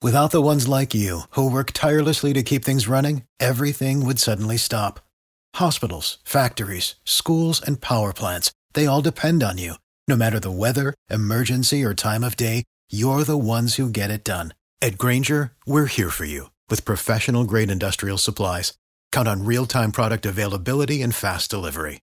[0.01, 4.57] Without the ones like you, who work tirelessly to keep things running, everything would suddenly
[4.57, 5.01] stop.
[5.57, 9.75] Hospitals, factories, schools, and power plants, they all depend on you.
[10.07, 14.23] No matter the weather, emergency, or time of day, you're the ones who get it
[14.23, 14.55] done.
[14.81, 18.73] At Grainger, we're here for you with professional grade industrial supplies.
[19.11, 21.99] Count on real time product availability and fast delivery.